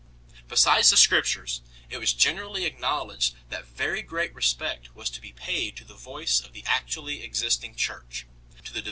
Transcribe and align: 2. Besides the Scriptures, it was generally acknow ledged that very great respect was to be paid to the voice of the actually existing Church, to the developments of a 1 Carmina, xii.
2. 0.35 0.45
Besides 0.47 0.89
the 0.89 0.97
Scriptures, 0.97 1.61
it 1.91 1.99
was 1.99 2.11
generally 2.11 2.67
acknow 2.67 3.07
ledged 3.09 3.35
that 3.49 3.67
very 3.67 4.01
great 4.01 4.33
respect 4.33 4.95
was 4.95 5.11
to 5.11 5.21
be 5.21 5.31
paid 5.31 5.75
to 5.77 5.85
the 5.87 5.93
voice 5.93 6.41
of 6.43 6.53
the 6.53 6.63
actually 6.65 7.21
existing 7.23 7.75
Church, 7.75 8.25
to 8.25 8.25
the 8.25 8.25
developments 8.25 8.25
of 8.25 8.49
a 8.49 8.49
1 8.49 8.49
Carmina, 8.73 8.79
xii. 8.79 8.79